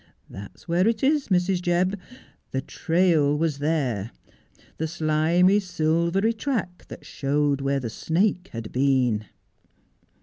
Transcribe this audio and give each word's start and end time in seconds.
That's 0.31 0.67
where 0.67 0.87
it 0.87 1.03
is, 1.03 1.27
Mrs. 1.27 1.61
Jebb. 1.61 1.93
The 2.49 2.61
trail 2.61 3.37
was 3.37 3.59
there— 3.59 4.09
the 4.79 4.87
slimy, 4.87 5.59
silvery 5.59 6.33
track 6.33 6.87
that 6.87 7.05
showed 7.05 7.61
where 7.61 7.79
the 7.79 7.91
snake 7.91 8.49
had 8.51 8.71
been.' 8.71 9.25